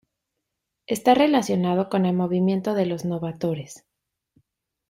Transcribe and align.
Está 0.87 1.13
relacionado 1.13 1.87
con 1.87 2.07
el 2.07 2.15
movimiento 2.15 2.73
de 2.73 2.87
los 2.87 3.05
novatores. 3.05 3.85